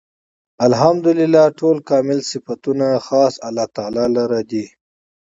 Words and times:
الحمد 0.67 1.05
لله. 1.19 1.45
ټول 1.59 1.77
کامل 1.89 2.19
صفتونه 2.31 2.87
خاص 3.07 3.33
الله 3.47 3.65
تعالی 3.75 4.05
لره 4.17 4.41
دی 4.49 4.65